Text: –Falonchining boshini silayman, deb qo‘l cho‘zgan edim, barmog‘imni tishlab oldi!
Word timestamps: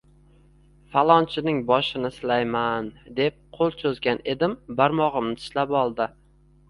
–Falonchining 0.93 1.59
boshini 1.67 2.11
silayman, 2.15 2.89
deb 3.19 3.37
qo‘l 3.59 3.77
cho‘zgan 3.83 4.25
edim, 4.35 4.57
barmog‘imni 4.81 5.41
tishlab 5.43 5.77
oldi! 5.85 6.09